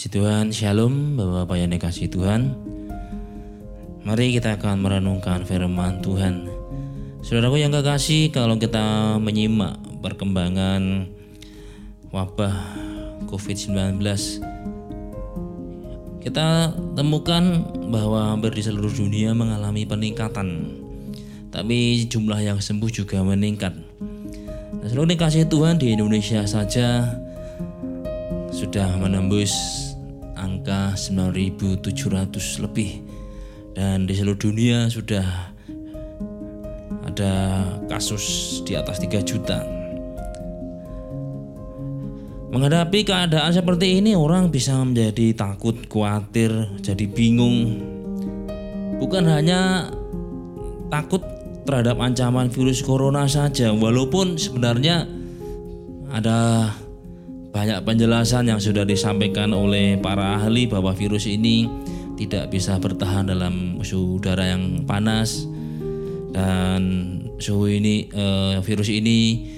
[0.00, 2.56] Puji Tuhan, Shalom Bapak-Bapak yang dikasih Tuhan.
[4.00, 6.48] Mari kita akan merenungkan firman Tuhan.
[7.20, 11.04] Saudaraku yang kekasih kalau kita menyimak perkembangan
[12.16, 12.56] wabah
[13.28, 14.00] COVID-19
[16.24, 20.80] Kita temukan bahwa hampir di seluruh dunia mengalami peningkatan.
[21.52, 23.76] Tapi jumlah yang sembuh juga meningkat.
[24.80, 27.04] Nah, seluruh dikasih Tuhan di Indonesia saja
[28.48, 29.89] sudah menembus
[30.40, 33.04] angka 9.700 lebih
[33.76, 35.52] dan di seluruh dunia sudah
[37.06, 39.60] ada kasus di atas 3 juta.
[42.50, 46.50] Menghadapi keadaan seperti ini orang bisa menjadi takut, khawatir,
[46.82, 47.78] jadi bingung.
[48.98, 49.86] Bukan hanya
[50.90, 51.22] takut
[51.62, 55.06] terhadap ancaman virus corona saja walaupun sebenarnya
[56.10, 56.68] ada
[57.50, 61.66] banyak penjelasan yang sudah disampaikan oleh para ahli bahwa virus ini
[62.14, 65.50] tidak bisa bertahan dalam suhu udara yang panas
[66.30, 66.82] dan
[67.42, 69.50] suhu ini eh, virus ini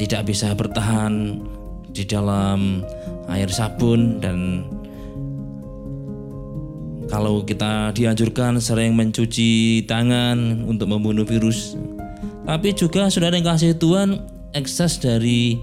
[0.00, 1.36] tidak bisa bertahan
[1.92, 2.80] di dalam
[3.28, 4.64] air sabun dan
[7.10, 11.74] kalau kita dianjurkan sering mencuci tangan untuk membunuh virus.
[12.46, 14.22] Tapi juga sudah yang kasih Tuhan,
[14.54, 15.58] ekses dari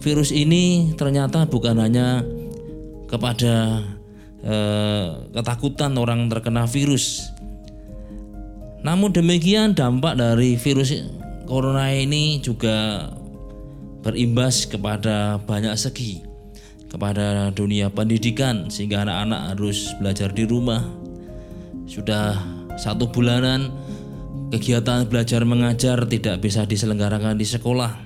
[0.00, 2.22] virus ini ternyata bukan hanya
[3.06, 3.82] kepada
[4.42, 7.26] eh, ketakutan orang terkena virus.
[8.82, 10.94] Namun demikian dampak dari virus
[11.46, 13.10] corona ini juga
[14.06, 16.22] berimbas kepada banyak segi
[16.86, 20.86] kepada dunia pendidikan sehingga anak-anak harus belajar di rumah.
[21.90, 22.38] Sudah
[22.78, 23.74] satu bulanan
[24.54, 28.05] kegiatan belajar mengajar tidak bisa diselenggarakan di sekolah.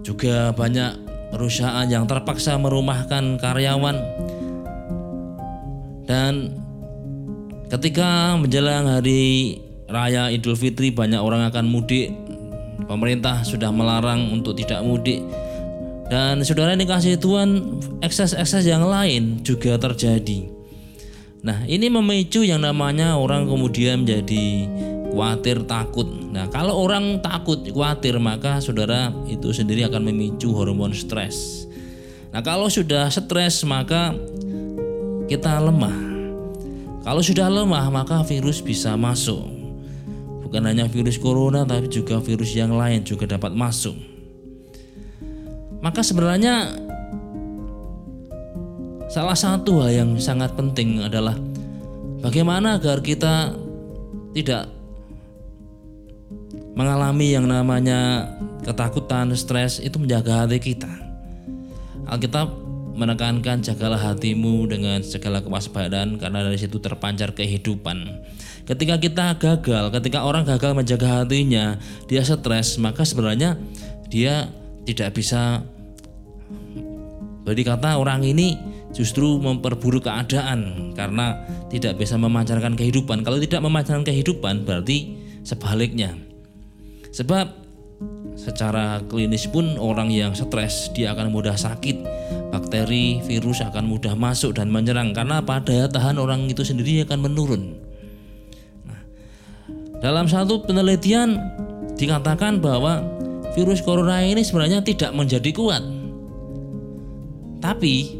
[0.00, 3.96] Juga banyak perusahaan yang terpaksa merumahkan karyawan
[6.10, 6.50] dan
[7.70, 12.10] ketika menjelang hari raya Idul Fitri banyak orang akan mudik.
[12.80, 15.22] Pemerintah sudah melarang untuk tidak mudik
[16.10, 20.50] dan saudara yang dikasih Tuhan, ekses-ekses yang lain juga terjadi.
[21.46, 24.66] Nah, ini memicu yang namanya orang kemudian menjadi
[25.10, 26.06] khawatir, takut.
[26.06, 31.66] Nah, kalau orang takut, khawatir, maka saudara itu sendiri akan memicu hormon stres.
[32.30, 34.14] Nah, kalau sudah stres, maka
[35.26, 35.98] kita lemah.
[37.02, 39.42] Kalau sudah lemah, maka virus bisa masuk.
[40.46, 43.94] Bukan hanya virus corona, tapi juga virus yang lain juga dapat masuk.
[45.80, 46.76] Maka sebenarnya
[49.08, 51.34] salah satu hal yang sangat penting adalah
[52.20, 53.56] bagaimana agar kita
[54.36, 54.79] tidak
[56.74, 58.30] mengalami yang namanya
[58.62, 60.90] ketakutan, stres itu menjaga hati kita.
[62.06, 62.50] Alkitab
[62.94, 68.20] menekankan jagalah hatimu dengan segala kewaspadaan karena dari situ terpancar kehidupan.
[68.68, 73.56] Ketika kita gagal, ketika orang gagal menjaga hatinya, dia stres, maka sebenarnya
[74.10, 74.52] dia
[74.84, 75.64] tidak bisa
[77.50, 78.54] jadi kata orang ini
[78.94, 83.26] justru memperburuk keadaan karena tidak bisa memancarkan kehidupan.
[83.26, 86.29] Kalau tidak memancarkan kehidupan berarti sebaliknya.
[87.10, 87.46] Sebab
[88.38, 91.96] secara klinis pun orang yang stres dia akan mudah sakit.
[92.50, 97.62] Bakteri, virus akan mudah masuk dan menyerang karena pada tahan orang itu sendiri akan menurun.
[98.86, 99.00] Nah,
[100.02, 101.38] dalam satu penelitian
[101.94, 103.04] dikatakan bahwa
[103.54, 105.84] virus corona ini sebenarnya tidak menjadi kuat.
[107.60, 108.16] Tapi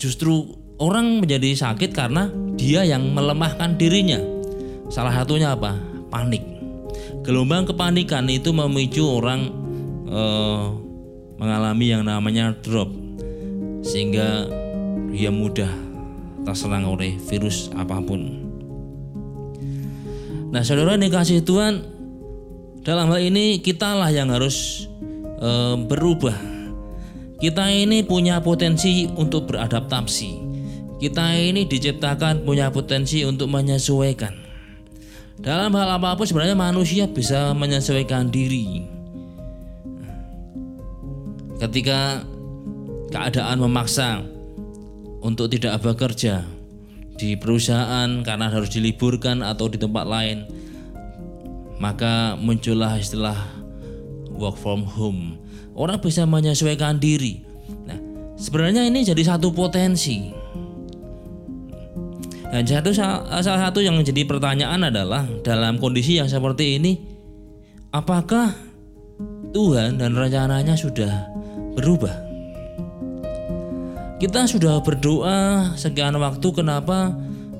[0.00, 4.18] justru orang menjadi sakit karena dia yang melemahkan dirinya.
[4.88, 5.76] Salah satunya apa?
[6.08, 6.55] Panik.
[7.26, 9.50] Gelombang kepanikan itu memicu orang
[10.06, 10.64] eh,
[11.36, 12.88] mengalami yang namanya drop
[13.82, 14.46] sehingga
[15.10, 15.70] dia mudah
[16.46, 18.46] terserang oleh virus apa pun.
[20.54, 21.82] Nah, saudara dikasih Tuhan,
[22.86, 24.86] dalam hal ini kitalah yang harus
[25.42, 26.38] e, berubah.
[27.36, 30.46] Kita ini punya potensi untuk beradaptasi.
[30.96, 34.45] Kita ini diciptakan punya potensi untuk menyesuaikan.
[35.46, 38.82] Dalam hal apa pun sebenarnya manusia bisa menyesuaikan diri.
[41.62, 42.26] Ketika
[43.14, 44.26] keadaan memaksa
[45.22, 46.42] untuk tidak bekerja
[47.14, 50.50] di perusahaan karena harus diliburkan atau di tempat lain,
[51.78, 53.38] maka muncullah istilah
[54.34, 55.38] work from home.
[55.78, 57.46] Orang bisa menyesuaikan diri.
[57.86, 58.02] Nah,
[58.34, 60.35] sebenarnya ini jadi satu potensi.
[62.56, 66.96] Dan satu salah satu yang menjadi pertanyaan adalah dalam kondisi yang seperti ini,
[67.92, 68.48] apakah
[69.52, 71.28] Tuhan dan rencananya sudah
[71.76, 72.16] berubah?
[74.16, 77.12] Kita sudah berdoa sekian waktu kenapa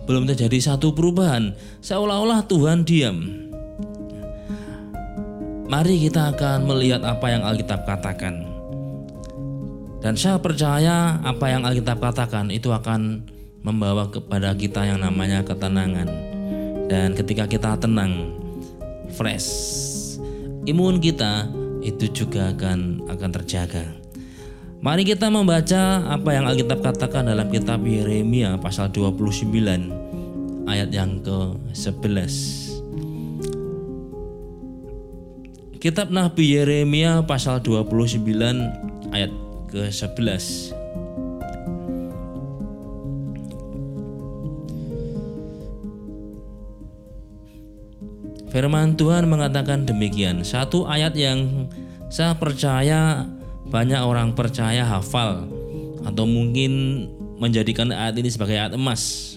[0.08, 1.52] belum terjadi satu perubahan?
[1.84, 3.20] Seolah-olah Tuhan diam.
[5.68, 8.48] Mari kita akan melihat apa yang Alkitab katakan.
[10.00, 13.35] Dan saya percaya apa yang Alkitab katakan itu akan
[13.66, 16.06] membawa kepada kita yang namanya ketenangan.
[16.86, 18.30] Dan ketika kita tenang,
[19.18, 19.50] fresh,
[20.70, 21.50] imun kita
[21.82, 23.82] itu juga akan akan terjaga.
[24.78, 29.50] Mari kita membaca apa yang Alkitab katakan dalam kitab Yeremia pasal 29
[30.70, 32.62] ayat yang ke-11.
[35.82, 38.22] Kitab Nabi Yeremia pasal 29
[39.10, 39.32] ayat
[39.74, 40.75] ke-11.
[48.56, 50.40] Firman Tuhan mengatakan demikian.
[50.40, 51.68] Satu ayat yang
[52.08, 53.28] saya percaya
[53.68, 55.44] banyak orang percaya hafal
[56.08, 57.04] atau mungkin
[57.36, 59.36] menjadikan ayat ini sebagai ayat emas.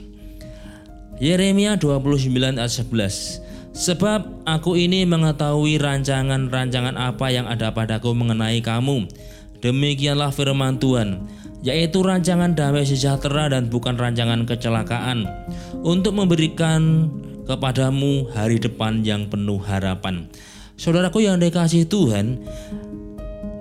[1.20, 2.32] Yeremia 29
[2.64, 9.04] ayat 11 Sebab aku ini mengetahui rancangan-rancangan apa yang ada padaku mengenai kamu
[9.60, 11.28] Demikianlah firman Tuhan,
[11.60, 15.28] yaitu rancangan damai sejahtera dan bukan rancangan kecelakaan,
[15.84, 17.12] untuk memberikan
[17.50, 20.30] kepadamu hari depan yang penuh harapan.
[20.78, 22.46] Saudaraku yang dikasih Tuhan,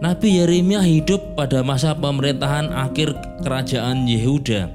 [0.05, 4.69] Nabi Yeremia hidup pada masa pemerintahan akhir kerajaan Yehuda.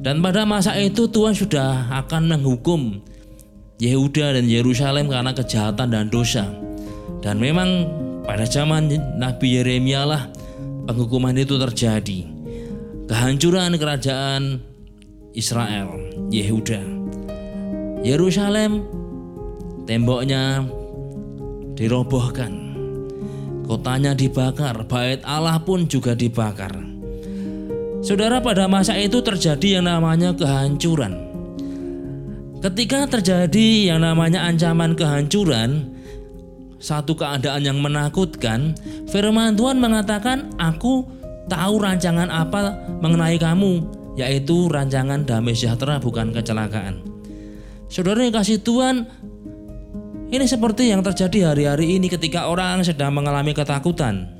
[0.00, 3.02] Dan pada masa itu Tuhan sudah akan menghukum
[3.82, 6.46] Yehuda dan Yerusalem karena kejahatan dan dosa.
[7.20, 7.84] Dan memang
[8.24, 8.88] pada zaman
[9.18, 10.30] Nabi Yeremia lah
[10.88, 12.24] penghukuman itu terjadi.
[13.10, 14.62] Kehancuran kerajaan
[15.36, 15.92] Israel,
[16.32, 16.99] Yehuda.
[18.00, 18.88] Yerusalem
[19.84, 20.64] temboknya
[21.76, 22.72] dirobohkan.
[23.68, 26.74] Kotanya dibakar, bait Allah pun juga dibakar.
[28.00, 31.12] Saudara pada masa itu terjadi yang namanya kehancuran.
[32.64, 35.92] Ketika terjadi yang namanya ancaman kehancuran,
[36.80, 38.72] satu keadaan yang menakutkan,
[39.12, 41.04] firman Tuhan mengatakan, "Aku
[41.52, 43.84] tahu rancangan apa mengenai kamu,
[44.16, 47.09] yaitu rancangan damai sejahtera bukan kecelakaan."
[47.90, 49.02] Saudara yang kasih Tuhan,
[50.30, 54.30] ini seperti yang terjadi hari-hari ini ketika orang sedang mengalami ketakutan.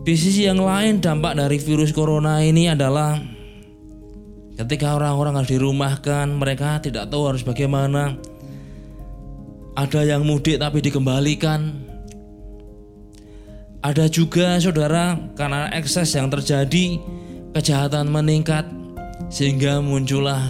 [0.00, 3.20] Di sisi yang lain, dampak dari virus corona ini adalah
[4.56, 8.16] ketika orang-orang harus dirumahkan, mereka tidak tahu harus bagaimana
[9.76, 11.76] ada yang mudik tapi dikembalikan.
[13.84, 16.96] Ada juga saudara karena ekses yang terjadi
[17.52, 18.64] kejahatan meningkat
[19.28, 20.40] sehingga muncullah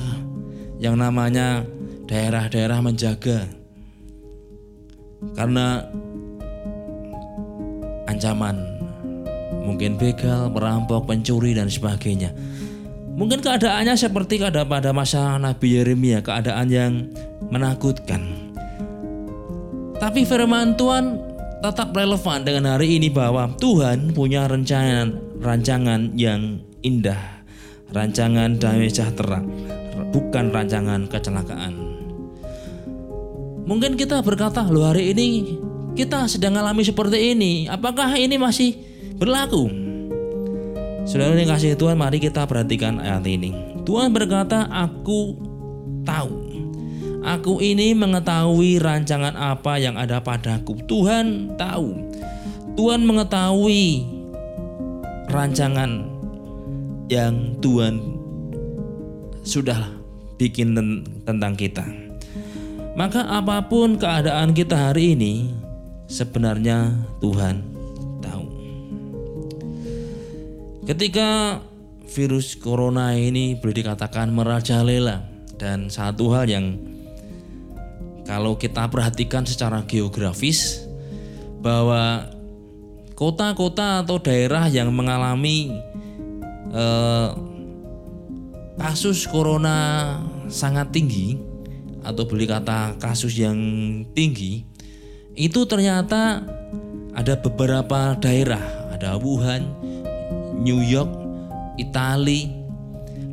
[0.80, 1.62] yang namanya
[2.08, 3.46] daerah-daerah menjaga
[5.36, 5.84] karena
[8.08, 8.56] ancaman
[9.62, 12.32] mungkin begal, perampok, pencuri dan sebagainya.
[13.14, 16.92] Mungkin keadaannya seperti keadaan pada masa Nabi Yeremia, keadaan yang
[17.52, 18.24] menakutkan.
[20.00, 21.20] Tapi firman Tuhan
[21.60, 25.12] tetap relevan dengan hari ini bahwa Tuhan punya rancangan
[25.44, 27.44] rancangan yang indah,
[27.92, 29.44] rancangan damai sejahtera,
[30.10, 31.74] bukan rancangan kecelakaan.
[33.66, 35.58] Mungkin kita berkata, "Loh, hari ini
[35.94, 37.70] kita sedang alami seperti ini.
[37.70, 38.74] Apakah ini masih
[39.18, 39.70] berlaku?"
[41.06, 43.54] Saudara yang kasih Tuhan, mari kita perhatikan ayat ini.
[43.86, 45.38] Tuhan berkata, "Aku
[46.04, 46.50] tahu
[47.20, 50.72] Aku ini mengetahui rancangan apa yang ada padaku.
[50.88, 51.92] Tuhan tahu.
[52.80, 54.08] Tuhan mengetahui
[55.28, 56.08] rancangan
[57.12, 58.00] yang Tuhan
[59.44, 59.99] sudah
[60.40, 60.72] bikin
[61.28, 61.84] tentang kita.
[62.96, 65.52] Maka apa pun keadaan kita hari ini,
[66.08, 67.60] sebenarnya Tuhan
[68.24, 68.46] tahu.
[70.88, 71.60] Ketika
[72.08, 75.22] virus corona ini boleh dikatakan merajalela
[75.60, 76.80] dan satu hal yang
[78.24, 80.82] kalau kita perhatikan secara geografis
[81.62, 82.26] bahwa
[83.14, 85.70] kota-kota atau daerah yang mengalami
[86.74, 87.28] eh,
[88.78, 91.38] kasus corona sangat tinggi
[92.06, 93.56] atau boleh kata kasus yang
[94.14, 94.64] tinggi
[95.34, 96.44] itu ternyata
[97.14, 98.62] ada beberapa daerah
[98.94, 99.64] ada Wuhan,
[100.60, 101.10] New York,
[101.80, 102.60] Italia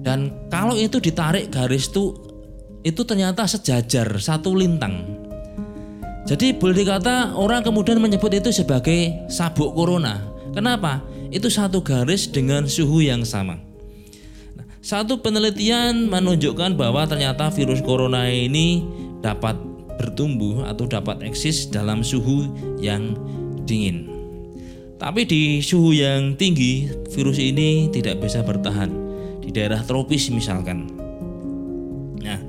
[0.08, 2.15] dan kalau itu ditarik garis tuh
[2.88, 5.03] itu ternyata sejajar satu lintang.
[6.24, 10.24] Jadi boleh dikata orang kemudian menyebut itu sebagai sabuk corona.
[10.56, 11.03] Kenapa?
[11.27, 13.66] Itu satu garis dengan suhu yang sama.
[14.88, 18.88] Satu penelitian menunjukkan bahwa ternyata virus corona ini
[19.20, 19.60] dapat
[20.00, 22.48] bertumbuh atau dapat eksis dalam suhu
[22.79, 23.12] yang
[23.67, 24.08] dingin.
[24.96, 28.88] Tapi di suhu yang tinggi, virus ini tidak bisa bertahan.
[29.44, 30.88] Di daerah tropis misalkan.
[32.24, 32.39] Nah,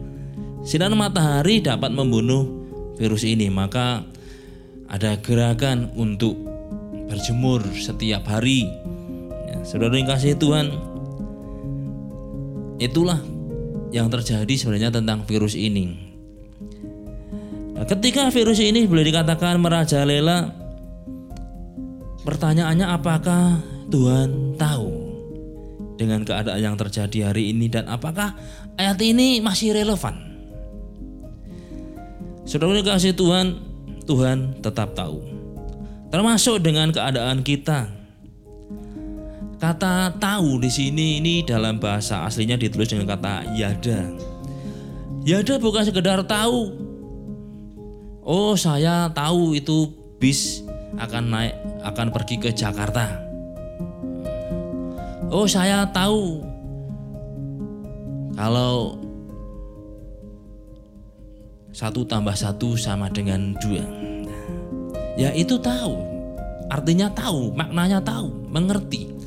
[0.63, 2.47] sinar matahari dapat membunuh
[3.03, 4.07] virus ini, maka
[4.87, 6.39] ada gerakan untuk
[7.11, 8.71] berjemur setiap hari.
[9.51, 10.98] Ya, saudara yang kasih Tuhan,
[12.79, 13.21] itulah
[13.95, 16.11] yang terjadi sebenarnya tentang virus ini.
[17.79, 20.59] Nah, ketika virus ini boleh dikatakan merajalela
[22.29, 23.57] Pertanyaannya apakah
[23.89, 24.93] Tuhan tahu
[25.97, 28.37] dengan keadaan yang terjadi hari ini dan apakah
[28.77, 30.13] ayat ini masih relevan?
[32.45, 33.57] Saudara kasih Tuhan,
[34.05, 35.25] Tuhan tetap tahu.
[36.13, 37.97] Termasuk dengan keadaan kita.
[39.59, 44.07] Kata tahu di sini ini dalam bahasa aslinya ditulis dengan kata yada.
[45.27, 46.79] Yada bukan sekedar tahu.
[48.23, 49.91] Oh, saya tahu itu
[50.23, 50.63] bis
[50.95, 53.19] akan naik akan pergi ke Jakarta.
[55.27, 56.39] Oh, saya tahu
[58.39, 59.03] kalau
[61.75, 63.83] satu tambah satu sama dengan dua.
[65.19, 65.99] Ya itu tahu,
[66.71, 69.18] artinya tahu, maknanya tahu, mengerti.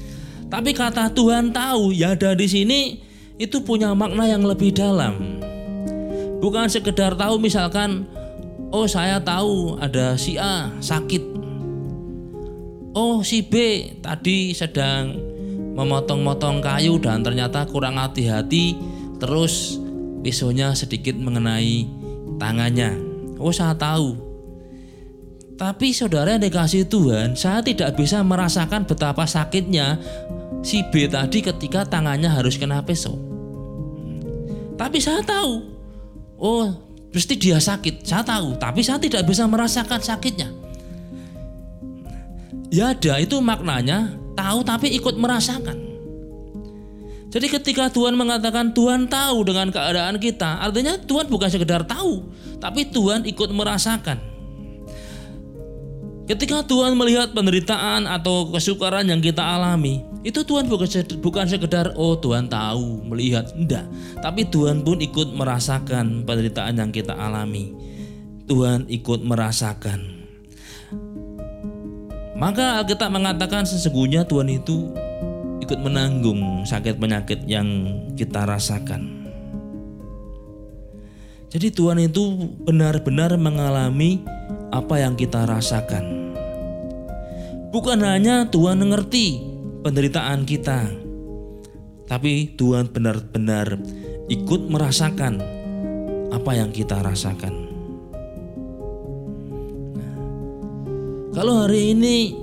[0.52, 3.00] Tapi kata Tuhan tahu, ya ada di sini
[3.40, 5.40] itu punya makna yang lebih dalam.
[6.44, 8.04] Bukan sekedar tahu misalkan,
[8.68, 11.24] oh saya tahu ada si A sakit,
[12.92, 13.56] oh si B
[14.04, 15.16] tadi sedang
[15.72, 18.76] memotong-motong kayu dan ternyata kurang hati-hati
[19.24, 19.80] terus
[20.20, 21.88] pisaunya sedikit mengenai
[22.36, 23.00] tangannya.
[23.40, 24.20] Oh saya tahu.
[25.56, 30.02] Tapi saudara yang dikasih Tuhan, saya tidak bisa merasakan betapa sakitnya
[30.62, 33.18] si B tadi ketika tangannya harus kena pisau.
[34.78, 35.62] Tapi saya tahu,
[36.42, 36.74] oh
[37.14, 38.58] pasti dia sakit, saya tahu.
[38.58, 40.50] Tapi saya tidak bisa merasakan sakitnya.
[42.72, 45.92] Ya ada itu maknanya tahu tapi ikut merasakan.
[47.32, 52.28] Jadi ketika Tuhan mengatakan Tuhan tahu dengan keadaan kita, artinya Tuhan bukan sekedar tahu,
[52.60, 54.31] tapi Tuhan ikut merasakan.
[56.32, 60.64] Ketika Tuhan melihat penderitaan atau kesukaran yang kita alami, itu Tuhan
[61.20, 63.84] bukan sekedar oh Tuhan tahu, melihat, enggak,
[64.24, 67.76] tapi Tuhan pun ikut merasakan penderitaan yang kita alami.
[68.48, 70.24] Tuhan ikut merasakan.
[72.40, 74.88] Maka Alkitab mengatakan sesungguhnya Tuhan itu
[75.60, 77.68] ikut menanggung sakit penyakit yang
[78.16, 79.28] kita rasakan.
[81.52, 84.24] Jadi Tuhan itu benar-benar mengalami
[84.72, 86.21] apa yang kita rasakan.
[87.72, 89.40] Bukan hanya Tuhan mengerti
[89.80, 90.92] penderitaan kita,
[92.04, 93.80] tapi Tuhan benar-benar
[94.28, 95.40] ikut merasakan
[96.36, 97.72] apa yang kita rasakan.
[101.32, 102.36] Kalau hari ini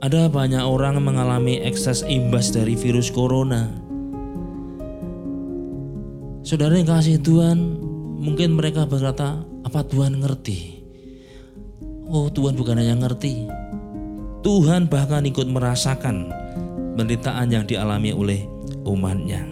[0.00, 3.68] ada banyak orang mengalami ekses imbas dari virus corona.
[6.48, 7.76] Saudara yang kasih Tuhan,
[8.24, 10.77] mungkin mereka berkata, apa Tuhan ngerti?
[12.08, 13.44] Oh Tuhan bukan hanya ngerti,
[14.40, 16.32] Tuhan bahkan ikut merasakan
[16.96, 18.48] penderitaan yang dialami oleh
[18.88, 19.44] umatnya.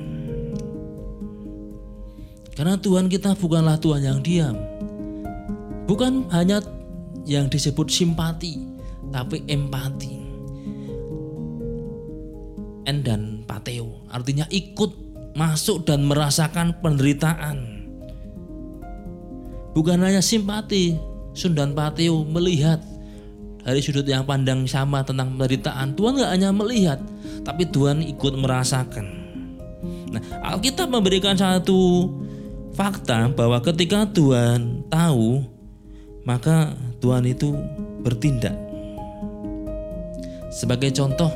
[2.57, 4.57] Karena Tuhan kita bukanlah Tuhan yang diam.
[5.85, 6.65] Bukan hanya
[7.29, 8.57] yang disebut simpati,
[9.13, 10.17] tapi empati.
[12.89, 14.97] En dan pateo artinya ikut
[15.37, 17.85] masuk dan merasakan penderitaan.
[19.77, 20.97] Bukan hanya simpati,
[21.37, 22.81] Sundan Pateo melihat
[23.61, 25.93] dari sudut yang pandang sama tentang penderitaan.
[25.93, 26.99] Tuhan nggak hanya melihat,
[27.45, 29.05] tapi Tuhan ikut merasakan.
[30.16, 32.09] Nah, Alkitab memberikan satu
[32.73, 35.45] fakta bahwa ketika Tuhan tahu,
[36.25, 36.73] maka
[37.05, 37.52] Tuhan itu
[38.00, 38.57] bertindak.
[40.49, 41.28] Sebagai contoh,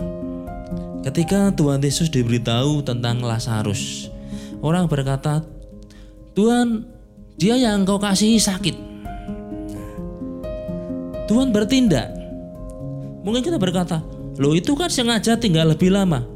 [1.05, 4.09] ketika Tuhan Yesus diberitahu tentang Lazarus,
[4.65, 5.45] orang berkata,
[6.33, 6.89] "Tuhan,
[7.37, 8.90] dia yang engkau kasihi sakit."
[11.31, 12.11] Tuhan bertindak.
[13.23, 14.03] Mungkin kita berkata,
[14.43, 16.27] "Loh, itu kan sengaja tinggal lebih lama."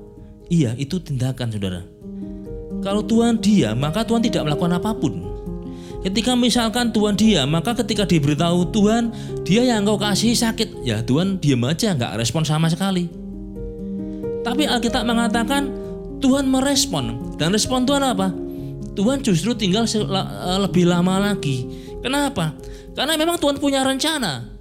[0.46, 1.82] Iya, itu tindakan, Saudara.
[2.78, 5.34] Kalau Tuhan diam, maka Tuhan tidak melakukan apa pun.
[6.06, 9.10] Ketika misalkan Tuhan diam, maka ketika diberitahu Tuhan,
[9.42, 13.10] dia yang engkau kasih sakit, ya Tuhan diam aja, nggak respon sama sekali.
[14.44, 15.72] Tapi Alkitab mengatakan
[16.20, 18.30] Tuhan merespon dan respon Tuhan apa?
[18.94, 21.66] Tuhan justru tinggal eh, lebih lama lagi.
[22.04, 22.52] Kenapa?
[22.92, 24.53] Karena memang Tuhan punya rencana.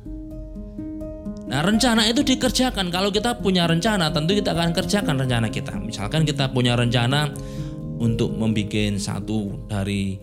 [1.54, 2.90] Nah rencana itu dikerjakan.
[2.90, 5.78] Kalau kita punya rencana, tentu kita akan kerjakan rencana kita.
[5.78, 7.30] Misalkan kita punya rencana
[8.02, 10.18] untuk membuat satu dari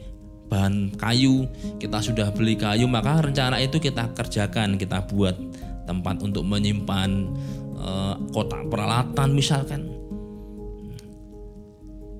[0.50, 1.46] bahan kayu,
[1.78, 5.38] kita sudah beli kayu, maka rencana itu kita kerjakan, kita buat
[5.86, 7.30] tempat untuk menyimpan
[7.78, 9.86] uh, kotak peralatan misalkan.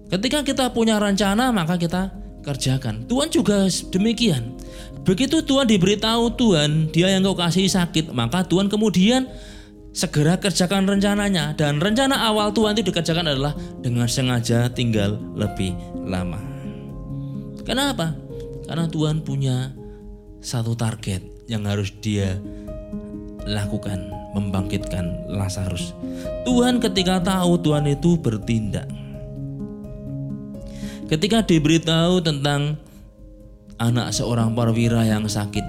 [0.06, 2.14] Ketika kita punya rencana maka kita
[2.46, 3.10] kerjakan.
[3.10, 4.54] Tuhan juga demikian.
[5.06, 9.26] Begitu Tuhan diberitahu Tuhan, dia yang kau kasih sakit, maka Tuhan kemudian
[9.90, 15.74] segera kerjakan rencananya dan rencana awal Tuhan itu dikerjakan adalah dengan sengaja tinggal lebih
[16.06, 16.38] lama.
[17.66, 18.14] Kenapa?
[18.70, 19.74] Karena Tuhan punya
[20.38, 22.38] satu target yang harus dia
[23.48, 25.90] lakukan, membangkitkan Lazarus.
[26.46, 28.86] Tuhan ketika tahu Tuhan itu bertindak.
[31.10, 32.78] Ketika diberitahu tentang
[33.80, 35.64] anak seorang perwira yang sakit.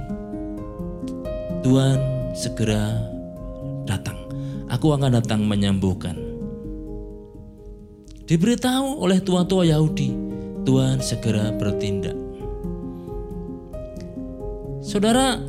[1.63, 1.97] Tuhan
[2.35, 2.99] segera
[3.87, 4.19] datang.
[4.67, 6.19] Aku akan datang menyembuhkan.
[8.27, 10.11] Diberitahu oleh tua-tua Yahudi,
[10.67, 12.15] Tuhan segera bertindak.
[14.83, 15.39] Saudara,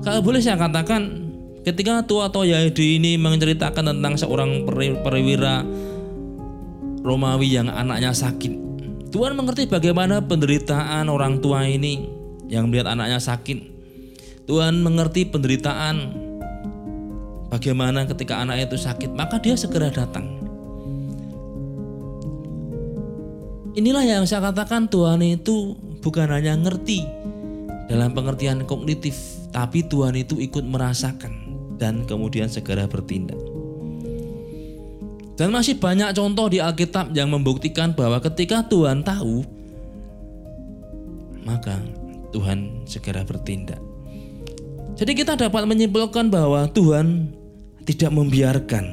[0.00, 1.32] kalau boleh saya katakan,
[1.64, 4.64] ketika tua-tua Yahudi ini menceritakan tentang seorang
[5.04, 5.64] perwira
[7.04, 8.69] Romawi yang anaknya sakit,
[9.10, 12.06] Tuhan mengerti bagaimana penderitaan orang tua ini
[12.46, 13.58] yang melihat anaknya sakit.
[14.46, 16.14] Tuhan mengerti penderitaan
[17.50, 20.38] bagaimana ketika anak itu sakit, maka dia segera datang.
[23.74, 27.02] Inilah yang saya katakan Tuhan itu bukan hanya ngerti
[27.90, 29.18] dalam pengertian kognitif,
[29.50, 31.34] tapi Tuhan itu ikut merasakan
[31.82, 33.49] dan kemudian segera bertindak.
[35.40, 39.40] Dan masih banyak contoh di Alkitab yang membuktikan bahwa ketika Tuhan tahu,
[41.48, 41.80] maka
[42.28, 43.80] Tuhan segera bertindak.
[45.00, 47.32] Jadi kita dapat menyimpulkan bahwa Tuhan
[47.88, 48.84] tidak membiarkan,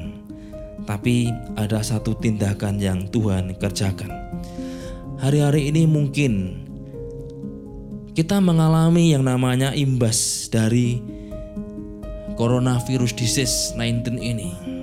[0.87, 1.27] tapi
[1.59, 4.07] ada satu tindakan yang Tuhan kerjakan.
[5.19, 6.63] Hari-hari ini mungkin
[8.15, 11.03] kita mengalami yang namanya imbas dari
[12.39, 14.76] coronavirus disease 19 ini.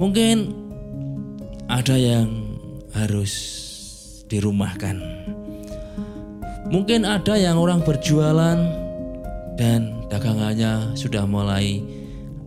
[0.00, 0.36] Mungkin
[1.68, 2.56] ada yang
[2.96, 3.32] harus
[4.32, 4.96] dirumahkan.
[6.72, 8.56] Mungkin ada yang orang berjualan
[9.60, 11.84] dan dagangannya sudah mulai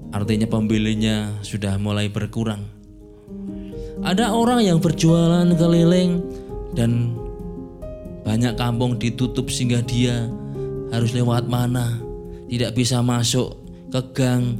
[0.09, 2.65] artinya pembelinya sudah mulai berkurang.
[4.01, 6.25] Ada orang yang berjualan keliling
[6.73, 7.13] dan
[8.25, 10.25] banyak kampung ditutup sehingga dia
[10.89, 12.01] harus lewat mana,
[12.49, 13.61] tidak bisa masuk
[13.93, 14.57] ke gang,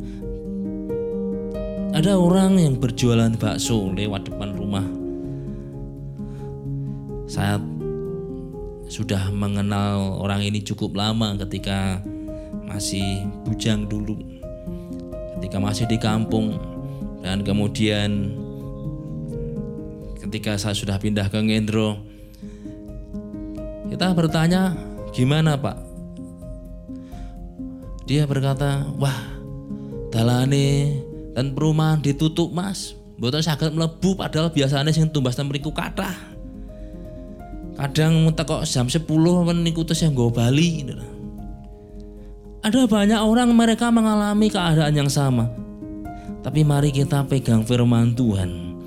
[1.94, 4.82] ada orang yang berjualan bakso lewat depan rumah.
[7.30, 7.62] Saya
[8.90, 12.02] sudah mengenal orang ini cukup lama ketika
[12.66, 14.18] masih bujang dulu.
[15.38, 16.58] Ketika masih di kampung
[17.22, 18.34] dan kemudian
[20.18, 22.02] ketika saya sudah pindah ke Ngendro
[23.94, 24.74] kita bertanya
[25.14, 25.78] gimana pak
[28.10, 29.20] dia berkata wah
[30.10, 31.00] dalane
[31.34, 32.98] dan perumahan ditutup mas.
[33.18, 36.14] Betul sakit melebu padahal biasanya sing tumbas mriku kathah.
[37.74, 39.06] Kadang teko jam 10
[39.46, 40.86] men niku terus yang go Bali
[42.64, 45.52] ada banyak orang mereka mengalami keadaan yang sama.
[46.48, 48.80] Tapi mari kita pegang firman Tuhan.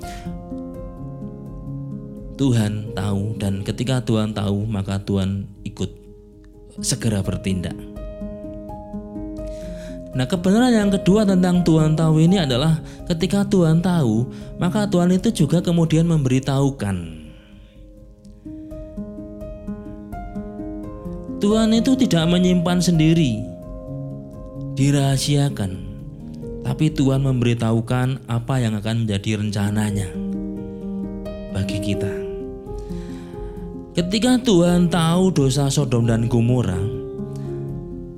[2.37, 5.89] Tuhan tahu dan ketika Tuhan tahu maka Tuhan ikut
[6.85, 7.73] segera bertindak
[10.17, 14.25] Nah, kebenaran yang kedua tentang Tuhan tahu ini adalah ketika Tuhan tahu,
[14.57, 17.29] maka Tuhan itu juga kemudian memberitahukan.
[21.37, 23.45] Tuhan itu tidak menyimpan sendiri,
[24.73, 25.77] dirahasiakan,
[26.65, 30.09] tapi Tuhan memberitahukan apa yang akan menjadi rencananya
[31.53, 32.09] bagi kita.
[33.93, 36.96] Ketika Tuhan tahu dosa Sodom dan Gomora,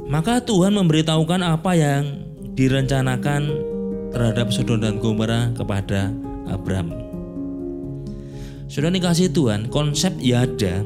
[0.10, 2.26] maka Tuhan memberitahukan apa yang
[2.58, 3.54] direncanakan
[4.10, 6.10] terhadap Sodom dan Gomora kepada
[6.50, 6.90] Abraham.
[8.66, 10.82] Sudah dikasih Tuhan, konsep yada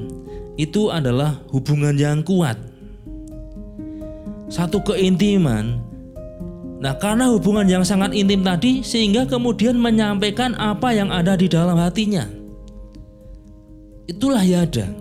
[0.60, 2.60] itu adalah hubungan yang kuat.
[4.52, 5.82] Satu keintiman.
[6.84, 11.80] Nah, karena hubungan yang sangat intim tadi sehingga kemudian menyampaikan apa yang ada di dalam
[11.80, 12.28] hatinya.
[14.04, 14.92] Itulah yada.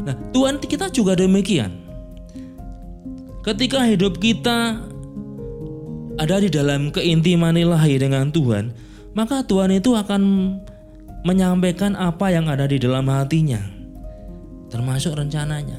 [0.00, 1.85] Nah, Tuhan kita juga demikian.
[3.46, 4.82] Ketika hidup kita
[6.18, 8.74] ada di dalam keintiman ilahi dengan Tuhan,
[9.14, 10.22] maka Tuhan itu akan
[11.22, 13.62] menyampaikan apa yang ada di dalam hatinya,
[14.66, 15.78] termasuk rencananya.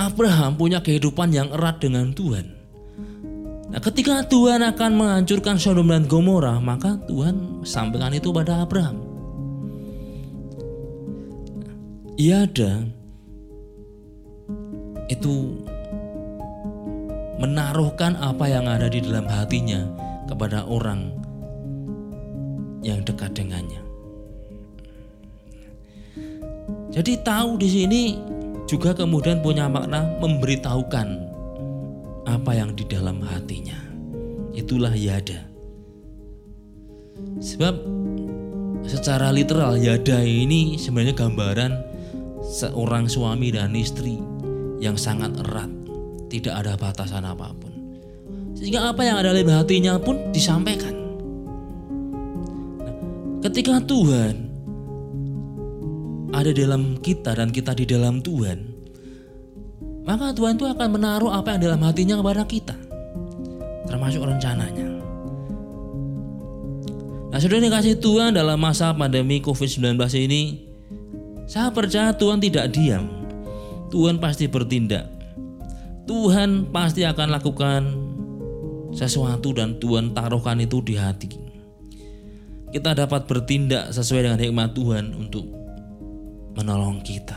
[0.00, 2.56] Abraham punya kehidupan yang erat dengan Tuhan.
[3.68, 8.96] Nah, ketika Tuhan akan menghancurkan Sodom dan Gomora, maka Tuhan sampaikan itu pada Abraham.
[12.16, 12.88] Ia ada
[15.06, 15.62] itu
[17.36, 19.84] menaruhkan apa yang ada di dalam hatinya
[20.26, 21.12] kepada orang
[22.82, 23.82] yang dekat dengannya.
[26.90, 28.02] Jadi tahu di sini
[28.64, 31.08] juga kemudian punya makna memberitahukan
[32.26, 33.76] apa yang di dalam hatinya.
[34.56, 35.44] Itulah yada.
[37.36, 37.74] Sebab
[38.88, 41.72] secara literal yada ini sebenarnya gambaran
[42.40, 44.16] seorang suami dan istri
[44.82, 45.68] yang sangat erat
[46.26, 47.72] tidak ada batasan apa pun.
[48.56, 50.94] Sehingga apa yang ada dalam hatinya pun disampaikan.
[52.80, 52.94] Nah,
[53.44, 54.34] ketika Tuhan
[56.32, 58.58] ada dalam kita dan kita di dalam Tuhan,
[60.08, 62.76] maka Tuhan itu akan menaruh apa yang dalam hatinya kepada kita,
[63.86, 64.88] termasuk rencananya.
[67.28, 70.64] Nah, sudah dikasih Tuhan dalam masa pandemi COVID-19 ini,
[71.44, 73.25] saya percaya Tuhan tidak diam.
[73.90, 75.16] Tuhan pasti bertindak
[76.06, 77.82] Tuhan pasti akan lakukan
[78.94, 81.26] sesuatu dan Tuhan taruhkan itu di hati.
[82.70, 85.50] Kita dapat bertindak sesuai dengan hikmat Tuhan untuk
[86.54, 87.34] menolong kita.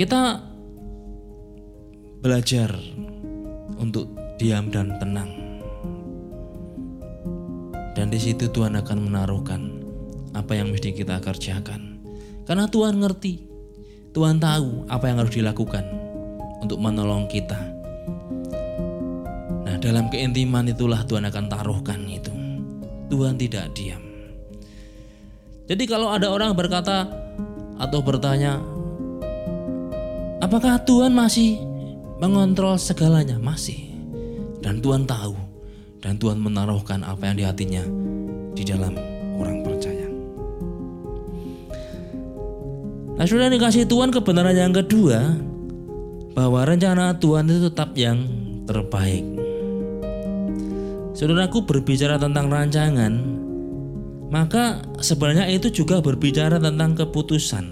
[0.00, 0.40] Kita
[2.24, 2.72] belajar
[3.76, 4.08] untuk
[4.40, 5.30] diam dan tenang.
[7.92, 9.75] Dan di situ Tuhan akan menaruhkan
[10.36, 12.04] apa yang mesti kita kerjakan.
[12.44, 13.56] Karena Tuhan ngerti
[14.16, 15.84] Tuhan tahu apa yang harus dilakukan
[16.64, 17.60] untuk menolong kita.
[19.68, 22.32] Nah, dalam keintiman itulah Tuhan akan taruhkan itu.
[23.12, 24.00] Tuhan tidak diam.
[25.68, 27.04] Jadi kalau ada orang berkata
[27.76, 28.56] atau bertanya,
[30.40, 31.60] apakah Tuhan masih
[32.16, 33.36] mengontrol segalanya?
[33.36, 33.92] Masih.
[34.64, 35.36] Dan Tuhan tahu
[36.00, 37.84] dan Tuhan menaruhkan apa yang di hatinya
[38.56, 38.96] di dalam
[43.26, 45.34] Nah sudah dikasih Tuhan kebenaran yang kedua
[46.38, 48.22] bahwa rencana Tuhan itu tetap yang
[48.70, 49.26] terbaik.
[51.10, 53.18] Saudaraku berbicara tentang rancangan,
[54.30, 57.66] maka sebenarnya itu juga berbicara tentang keputusan.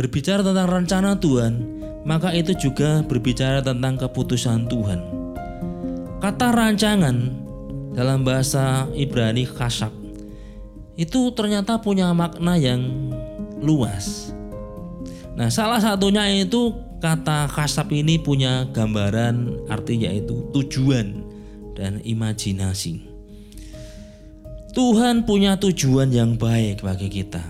[0.00, 1.52] Berbicara tentang rencana Tuhan,
[2.08, 5.00] maka itu juga berbicara tentang keputusan Tuhan.
[6.24, 7.16] Kata rancangan
[7.92, 9.92] dalam bahasa Ibrani kasab
[10.96, 13.12] itu ternyata punya makna yang
[13.62, 14.34] luas.
[15.32, 21.24] Nah, salah satunya itu kata kasab ini punya gambaran artinya itu tujuan
[21.74, 23.08] dan imajinasi.
[24.72, 27.44] Tuhan punya tujuan yang baik bagi kita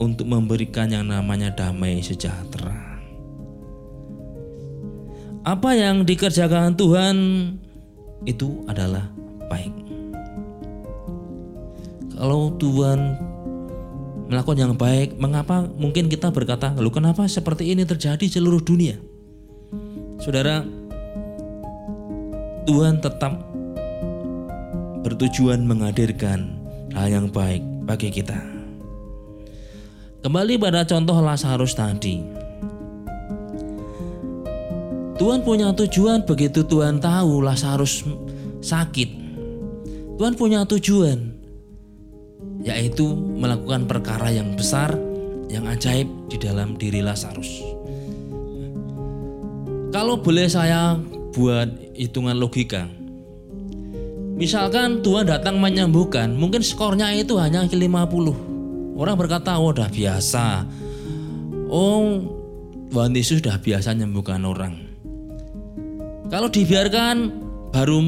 [0.00, 3.00] untuk memberikan yang namanya damai sejahtera.
[5.44, 7.16] Apa yang dikerjakan Tuhan
[8.24, 9.08] itu adalah
[9.48, 9.72] baik.
[12.16, 13.16] Kalau Tuhan
[14.30, 18.94] melakukan yang baik, mengapa mungkin kita berkata, lalu kenapa seperti ini terjadi seluruh dunia?
[20.22, 20.62] Saudara,
[22.62, 23.42] Tuhan tetap
[25.02, 26.46] bertujuan menghadirkan
[26.94, 28.38] hal yang baik bagi kita.
[30.22, 32.22] Kembali pada contoh Lazarus tadi.
[35.18, 38.06] Tuhan punya tujuan begitu Tuhan tahu Lazarus
[38.62, 39.10] sakit.
[40.20, 41.39] Tuhan punya tujuan
[42.60, 44.96] yaitu melakukan perkara yang besar,
[45.48, 47.48] yang ajaib di dalam diri Lazarus.
[49.90, 50.94] Kalau boleh saya
[51.34, 51.68] buat
[51.98, 52.86] hitungan logika.
[54.40, 58.96] Misalkan Tuhan datang menyembuhkan, mungkin skornya itu hanya 50.
[58.96, 60.64] Orang berkata, oh udah biasa.
[61.68, 62.24] Oh,
[62.88, 64.74] Tuhan Yesus sudah biasa menyembuhkan orang.
[66.30, 67.34] Kalau dibiarkan
[67.74, 67.98] baru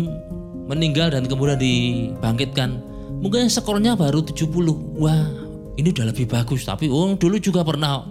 [0.70, 2.91] meninggal dan kemudian dibangkitkan,
[3.22, 5.42] mungkin skornya baru 70 wah
[5.78, 6.66] ini udah lebih bagus.
[6.66, 8.04] Tapi oh dulu juga pernah.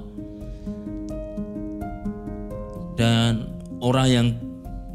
[2.95, 3.50] Dan
[3.82, 4.28] orang yang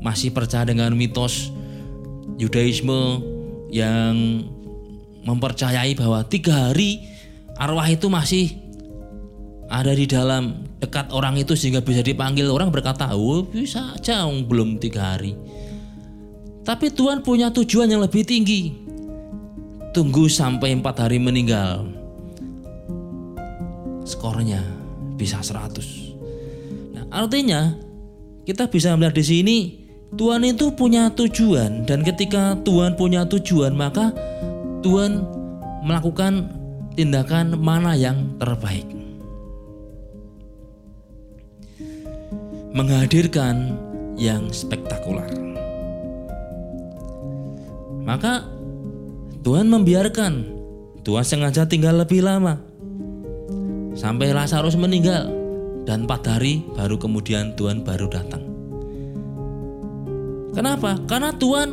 [0.01, 1.51] masih percaya dengan mitos
[2.37, 3.25] Yudaisme
[3.73, 4.45] yang
[5.27, 7.03] mempercayai bahwa tiga hari
[7.59, 8.55] arwah itu masih
[9.67, 14.79] ada di dalam dekat orang itu sehingga bisa dipanggil orang berkata oh bisa aja belum
[14.79, 15.35] tiga hari.
[16.63, 18.86] Tapi Tuhan punya tujuan yang lebih tinggi
[19.97, 21.89] tunggu sampai empat hari meninggal.
[24.05, 24.61] Skornya
[25.17, 27.73] bisa 100 nah artinya
[28.45, 29.59] kita bisa melihat di sini
[30.13, 31.89] Tuhan itu punya tujuan.
[31.89, 34.13] Dan ketika Tuhan punya tujuan maka
[34.85, 35.25] Tuhan
[35.83, 36.53] melakukan
[36.95, 38.87] tindakan mana yang terbaik.
[42.77, 43.73] Menghadirkan
[44.21, 45.47] yang spektakuler
[48.07, 48.47] maka
[49.47, 50.59] Tuhan membiarkan.
[51.07, 52.59] Tuhan sengaja tinggal lebih lama.
[53.97, 55.33] sampai Lazarus meninggal
[55.89, 58.45] dan empat hari baru kemudian Tuhan baru datang.
[60.53, 61.01] Kenapa?
[61.09, 61.73] Karena Tuhan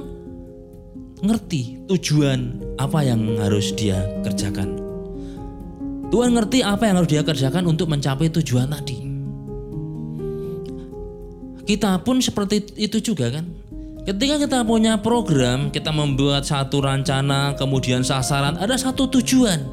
[1.19, 4.79] ngerti tujuan apa yang harus dia kerjakan.
[6.13, 9.01] Tuhan ngerti apa yang harus dia kerjakan untuk mencapai tujuan tadi.
[11.67, 13.62] Kita pun seperti itu juga kan.
[14.03, 19.63] Ketika kita punya program, kita membuat satu rencana, kemudian sasaran, ada satu tujuan.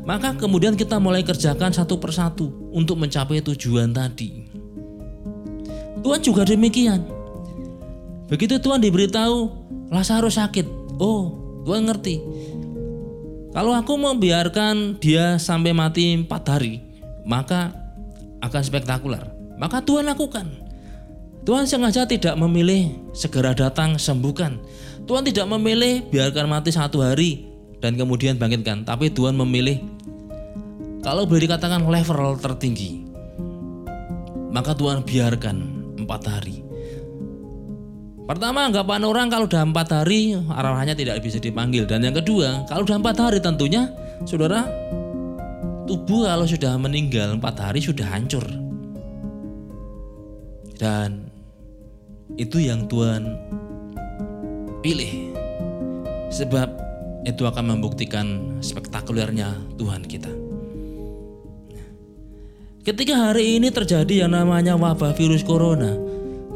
[0.00, 4.48] Maka kemudian kita mulai kerjakan satu persatu untuk mencapai tujuan tadi.
[6.00, 7.04] Tuhan juga demikian.
[8.32, 9.52] Begitu Tuhan diberitahu
[9.92, 10.96] Lazarus sakit.
[10.96, 11.36] Oh,
[11.68, 12.16] Tuhan ngerti.
[13.52, 16.80] Kalau aku membiarkan dia sampai mati empat hari,
[17.28, 17.76] maka
[18.40, 19.20] akan spektakuler.
[19.60, 20.65] Maka Tuhan lakukan.
[21.46, 24.58] Tuhan sengaja tidak memilih segera datang sembuhkan.
[25.06, 27.46] Tuhan tidak memilih biarkan mati satu hari
[27.78, 28.82] dan kemudian bangkitkan.
[28.82, 29.78] Tapi Tuhan memilih
[31.06, 33.06] kalau boleh dikatakan level tertinggi.
[34.50, 35.56] Maka Tuhan biarkan
[36.02, 36.66] empat hari.
[38.26, 41.86] Pertama anggapan orang kalau udah empat hari arahannya tidak bisa dipanggil.
[41.86, 43.86] Dan yang kedua kalau udah empat hari tentunya
[44.26, 44.66] saudara
[45.86, 48.42] tubuh kalau sudah meninggal empat hari sudah hancur.
[50.74, 51.25] Dan
[52.36, 53.32] itu yang Tuhan
[54.84, 55.32] pilih.
[56.32, 56.68] Sebab
[57.24, 60.30] itu akan membuktikan spektakulernya Tuhan kita.
[62.86, 65.98] Ketika hari ini terjadi yang namanya wabah virus corona,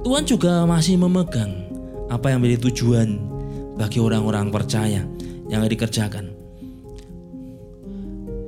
[0.06, 1.66] Tuhan juga masih memegang
[2.06, 3.18] apa yang menjadi tujuan
[3.74, 5.02] bagi orang-orang percaya
[5.50, 6.30] yang dikerjakan.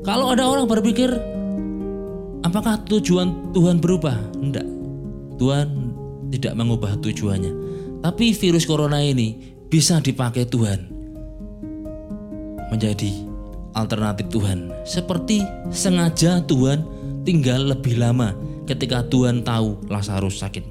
[0.06, 1.10] Kalau ada orang berpikir,
[2.46, 4.18] apakah tujuan Tuhan berubah?
[4.38, 4.66] Tidak.
[5.42, 5.91] Tuhan
[6.32, 7.52] tidak mengubah tujuannya.
[8.00, 10.90] Tapi virus corona ini bisa dipakai Tuhan
[12.72, 13.12] menjadi
[13.76, 14.72] alternatif Tuhan.
[14.82, 16.82] Seperti sengaja Tuhan
[17.22, 18.32] tinggal lebih lama
[18.64, 20.64] ketika Tuhan tahu Lazarus sakit.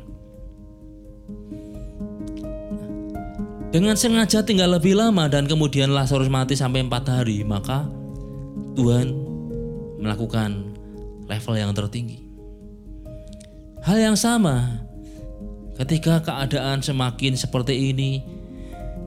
[3.71, 7.87] Dengan sengaja tinggal lebih lama dan kemudian Lazarus mati sampai empat hari, maka
[8.75, 9.15] Tuhan
[10.03, 10.75] melakukan
[11.31, 12.19] level yang tertinggi.
[13.79, 14.83] Hal yang sama
[15.75, 18.21] Ketika keadaan semakin seperti ini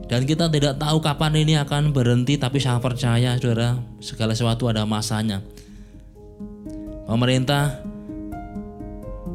[0.05, 4.85] dan kita tidak tahu kapan ini akan berhenti tapi saya percaya Saudara, segala sesuatu ada
[4.85, 5.41] masanya.
[7.05, 7.85] Pemerintah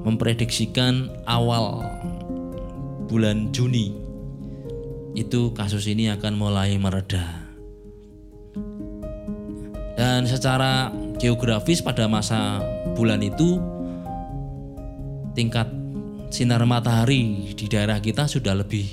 [0.02, 1.86] memprediksikan awal
[3.06, 3.94] bulan Juni
[5.14, 7.46] itu kasus ini akan mulai mereda.
[9.98, 10.88] Dan secara
[11.20, 12.64] geografis pada masa
[12.96, 13.60] bulan itu
[15.36, 15.68] tingkat
[16.30, 18.86] sinar matahari di daerah kita sudah lebih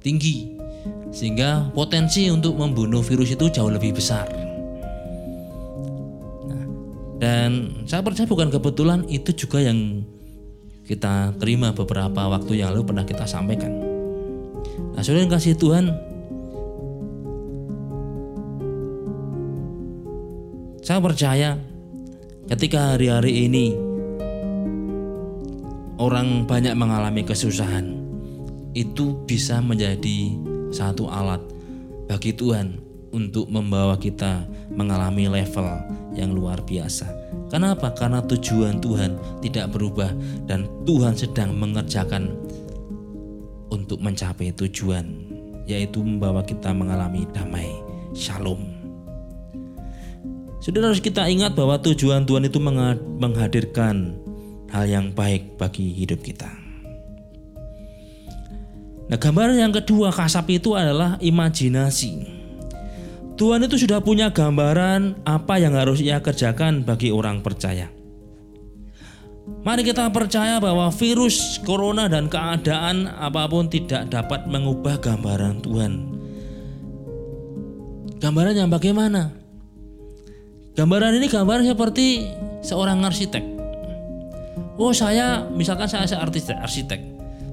[0.00, 0.56] tinggi
[1.12, 4.24] sehingga potensi untuk membunuh virus itu jauh lebih besar.
[6.48, 6.64] Nah,
[7.20, 10.00] dan saya percaya bukan kebetulan itu juga yang
[10.88, 13.70] kita terima beberapa waktu yang lalu pernah kita sampaikan.
[14.96, 15.84] Nah, saudara yang kasih Tuhan,
[20.80, 21.60] saya percaya
[22.48, 23.89] ketika hari-hari ini
[26.00, 28.00] orang banyak mengalami kesusahan,
[28.72, 30.32] itu bisa menjadi
[30.72, 31.44] satu alat
[32.08, 32.80] bagi Tuhan
[33.12, 35.68] untuk membawa kita mengalami level
[36.16, 37.04] yang luar biasa.
[37.52, 37.92] Kenapa?
[37.92, 40.08] Karena tujuan Tuhan tidak berubah
[40.48, 42.32] dan Tuhan sedang mengerjakan
[43.68, 45.04] untuk mencapai tujuan
[45.68, 47.68] yaitu membawa kita mengalami damai,
[48.16, 48.58] shalom.
[50.58, 52.58] Sudah harus kita ingat bahwa tujuan Tuhan itu
[53.20, 54.18] menghadirkan
[54.70, 56.50] hal yang baik bagi hidup kita.
[59.10, 62.38] Nah, gambaran yang kedua kasap itu adalah imajinasi.
[63.34, 67.90] Tuhan itu sudah punya gambaran apa yang harus ia kerjakan bagi orang percaya.
[69.66, 75.92] Mari kita percaya bahwa virus corona dan keadaan apa pun tidak dapat mengubah gambaran Tuhan.
[78.22, 79.34] Gambaran yang bagaimana?
[80.78, 82.30] Gambaran ini gambaran seperti
[82.62, 83.59] seorang arsitek
[84.80, 87.00] oh saya misalkan saya arsitek, arsitek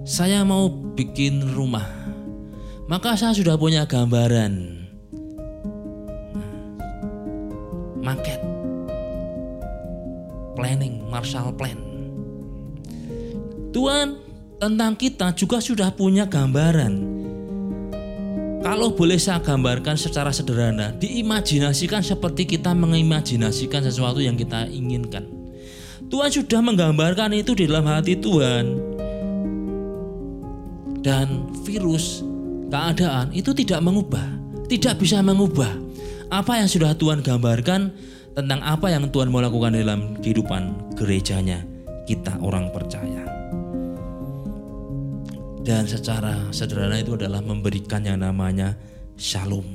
[0.07, 1.83] saya mau bikin rumah.
[2.87, 4.79] Maka saya sudah punya gambaran.
[7.99, 8.39] Market
[10.55, 11.75] planning Marshall Plan.
[13.75, 14.15] Tuhan
[14.57, 17.19] tentang kita juga sudah punya gambaran.
[18.63, 25.36] Kalau boleh saya gambarkan secara sederhana, diimajinasikan seperti kita mengimajinasikan sesuatu yang kita inginkan.
[26.07, 28.65] Tuhan sudah menggambarkan itu di dalam hati Tuhan.
[31.03, 32.23] Dan virus,
[32.71, 34.27] keadaan itu tidak mengubah,
[34.71, 35.71] tidak bisa mengubah
[36.27, 37.91] apa yang sudah Tuhan gambarkan,
[38.37, 41.65] tentang apa yang Tuhan mau lakukan dalam kehidupan gerejanya
[42.05, 43.25] kita orang percaya.
[45.65, 48.77] Dan secara sederhana itu adalah memberikan yang namanya
[49.17, 49.65] shalom,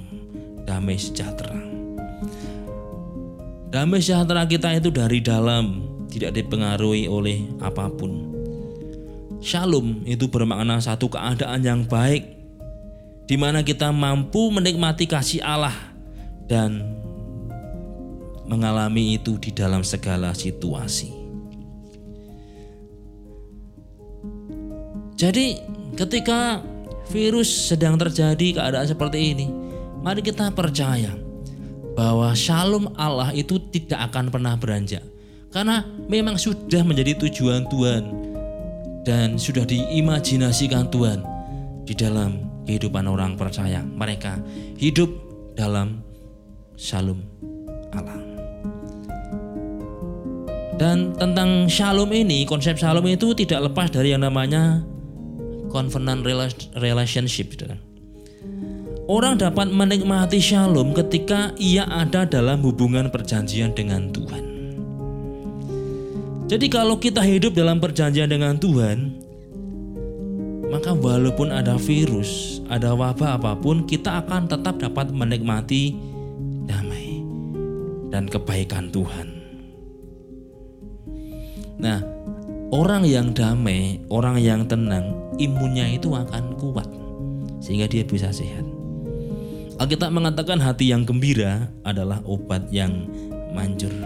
[0.64, 1.58] damai sejahtera.
[3.74, 8.28] Damai sejahtera kita itu dari dalam, tidak dipengaruhi oleh apa pun.
[9.40, 12.28] Shalom itu bermakna satu keadaan yang baik
[13.24, 15.74] di mana kita mampu menikmati kasih Allah
[16.44, 16.84] dan
[18.44, 21.24] mengalami itu di dalam segala situasi.
[25.16, 25.54] Jadi,
[25.94, 26.60] ketika
[27.08, 29.46] virus sedang terjadi keadaan seperti ini,
[30.02, 31.14] mari kita percaya
[31.94, 35.11] bahwa shalom Allah itu tidak akan pernah beranjak.
[35.52, 38.02] Karena memang sudah menjadi tujuan Tuhan
[39.04, 41.20] dan sudah diimajinasikan Tuhan
[41.84, 43.84] di dalam kehidupan orang percaya.
[43.84, 44.40] Mereka
[44.80, 45.12] hidup
[45.52, 46.00] dalam
[46.80, 47.20] shalom
[47.92, 48.16] Allah.
[50.80, 54.82] Dan tentang shalom ini, konsep shalom itu tidak lepas dari yang namanya
[55.68, 56.24] covenant
[56.80, 57.54] relationship.
[57.54, 57.78] Gitu kan.
[59.06, 64.51] Orang dapat menikmati shalom ketika ia ada dalam hubungan perjanjian dengan Tuhan.
[66.52, 69.16] Jadi kalau kita hidup dalam perjanjian dengan Tuhan,
[70.68, 75.96] maka walaupun ada virus, ada wabah apa pun, kita akan tetap dapat menikmati
[76.68, 77.24] damai
[78.12, 79.32] dan kebaikan Tuhan.
[81.80, 82.04] Nah,
[82.68, 85.08] orang yang damai, orang yang tenang,
[85.40, 86.88] imunnya itu akan kuat
[87.64, 88.68] sehingga dia bisa sehat.
[89.80, 93.08] Alkitab mengatakan hati yang gembira adalah obat yang
[93.56, 93.96] manjur.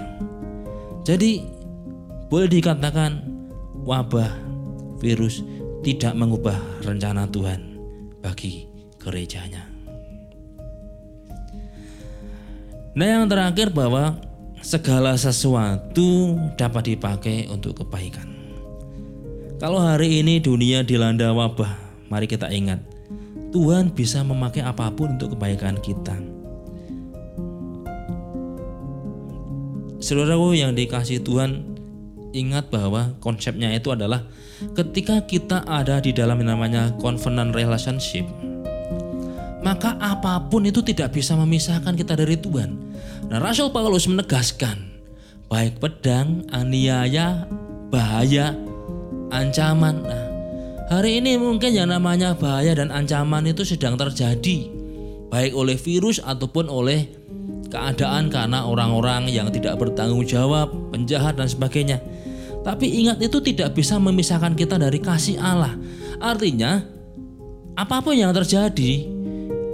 [1.02, 1.55] Jadi
[2.26, 3.22] boleh dikatakan
[3.86, 4.30] wabah
[4.98, 5.46] virus
[5.86, 7.78] tidak mengubah rencana Tuhan
[8.18, 8.66] bagi
[8.98, 9.62] gerejanya.
[12.96, 14.18] Nah yang terakhir bahwa
[14.64, 18.26] segala sesuatu dapat dipakai untuk kebaikan.
[19.62, 21.70] Kalau hari ini dunia dilanda wabah,
[22.08, 22.80] mari kita ingat,
[23.54, 26.16] Tuhan bisa memakai apa pun untuk kebaikan kita.
[29.96, 31.75] Saudaraku yang dikasih Tuhan,
[32.36, 34.28] ingat bahwa konsepnya itu adalah
[34.76, 38.28] ketika kita ada di dalam yang namanya covenant relationship,
[39.64, 42.76] maka apa pun itu tidak bisa memisahkan kita dari Tuhan.
[43.32, 44.78] Nah, Rasul Paulus menegaskan,
[45.48, 47.48] baik pedang, aniaya,
[47.90, 48.54] bahaya,
[49.34, 50.06] ancaman.
[50.06, 50.26] Nah,
[50.92, 54.70] hari ini mungkin yang namanya bahaya dan ancaman itu sedang terjadi,
[55.32, 57.10] baik oleh virus ataupun oleh
[57.68, 61.98] keadaan karena orang-orang yang tidak bertanggung jawab, penjahat dan sebagainya.
[62.66, 65.78] Tapi ingat itu tidak bisa memisahkan kita dari kasih Allah.
[66.18, 66.82] Artinya,
[67.78, 69.06] apa pun yang terjadi,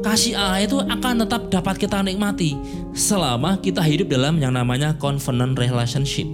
[0.04, 2.58] kasih Allah itu akan tetap dapat kita nikmati
[2.92, 6.28] selama kita hidup dalam yang namanya covenant relationship.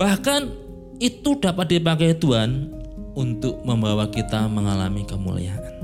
[0.00, 0.48] Bahkan
[1.00, 2.72] itu dapat dipakai Tuhan
[3.12, 5.76] untuk membawa kita mengalami kemuliaan.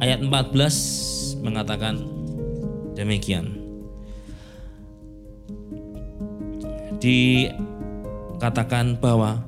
[0.00, 1.98] Ayat 14 mengatakan
[2.94, 3.58] demikian.
[7.02, 9.42] Dikatakan bahwa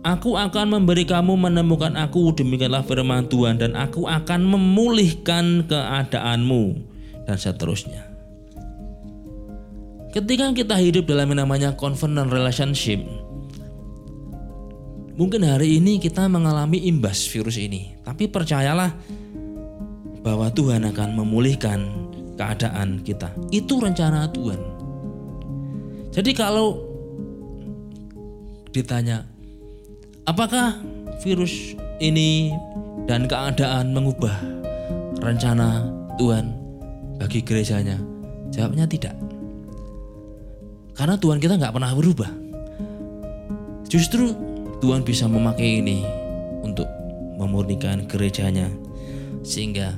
[0.00, 6.64] Aku akan memberi kamu menemukan aku, demikianlah firman Tuhan, dan aku akan memulihkan keadaanmu,
[7.28, 8.08] dan seterusnya.
[10.16, 13.04] Ketika kita hidup dalam yang namanya covenant relationship,
[15.20, 18.96] mungkin hari ini kita mengalami imbas virus ini, tapi percayalah
[20.20, 21.80] bahwa Tuhan akan memulihkan
[22.36, 23.32] keadaan kita.
[23.52, 24.60] Itu rencana Tuhan.
[26.10, 26.76] Jadi kalau
[28.70, 29.30] ditanya,
[30.30, 30.78] Apakah
[31.26, 32.54] virus ini
[33.10, 34.30] dan keadaan mengubah
[35.18, 35.90] rencana
[36.22, 36.54] Tuhan
[37.18, 37.98] bagi gerejanya?
[38.54, 39.18] Jawabnya tidak.
[40.94, 42.30] Karena Tuhan kita nggak pernah berubah.
[43.90, 44.30] Justru
[44.78, 46.04] Tuhan bisa memakai ini
[46.62, 46.86] untuk
[47.34, 48.70] memurnikan gerejanya
[49.42, 49.96] sehingga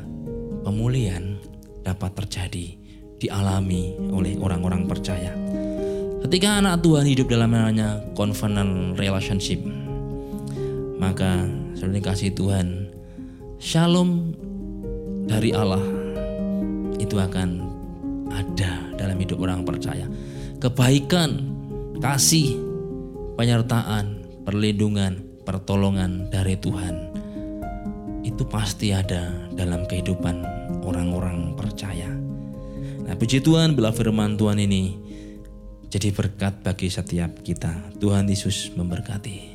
[0.63, 1.37] pemulihan
[1.83, 2.79] dapat terjadi
[3.19, 5.31] dialami oleh orang-orang percaya.
[6.27, 9.59] Ketika anak Tuhan hidup dalam namanya covenant relationship,
[11.03, 12.87] maka saudara kasih Tuhan
[13.59, 14.35] shalom
[15.27, 15.83] dari Allah
[16.99, 17.49] itu akan
[18.31, 20.07] ada dalam hidup orang percaya
[20.63, 21.43] kebaikan
[21.99, 22.59] kasih
[23.35, 27.12] penyertaan perlindungan pertolongan dari Tuhan
[28.23, 30.47] itu pasti ada dalam kehidupan
[30.87, 32.09] orang-orang percaya.
[33.03, 34.97] Nah, puji Tuhan bila firman Tuhan ini
[35.93, 37.93] jadi berkat bagi setiap kita.
[38.01, 39.52] Tuhan Yesus memberkati.